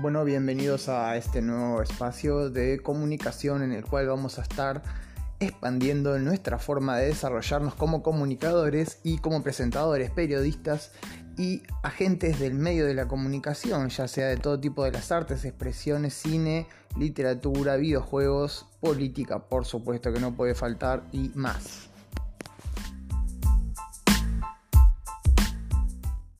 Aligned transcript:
Bueno, 0.00 0.24
bienvenidos 0.24 0.88
a 0.88 1.16
este 1.16 1.42
nuevo 1.42 1.82
espacio 1.82 2.50
de 2.50 2.78
comunicación 2.78 3.64
en 3.64 3.72
el 3.72 3.84
cual 3.84 4.06
vamos 4.06 4.38
a 4.38 4.42
estar 4.42 4.80
expandiendo 5.40 6.16
nuestra 6.20 6.60
forma 6.60 6.96
de 6.98 7.06
desarrollarnos 7.06 7.74
como 7.74 8.00
comunicadores 8.04 9.00
y 9.02 9.18
como 9.18 9.42
presentadores, 9.42 10.12
periodistas 10.12 10.92
y 11.36 11.64
agentes 11.82 12.38
del 12.38 12.54
medio 12.54 12.86
de 12.86 12.94
la 12.94 13.08
comunicación, 13.08 13.88
ya 13.88 14.06
sea 14.06 14.28
de 14.28 14.36
todo 14.36 14.60
tipo 14.60 14.84
de 14.84 14.92
las 14.92 15.10
artes, 15.10 15.44
expresiones, 15.44 16.14
cine, 16.14 16.68
literatura, 16.96 17.74
videojuegos, 17.74 18.66
política, 18.80 19.48
por 19.48 19.64
supuesto 19.64 20.12
que 20.12 20.20
no 20.20 20.32
puede 20.36 20.54
faltar 20.54 21.02
y 21.10 21.32
más. 21.34 21.87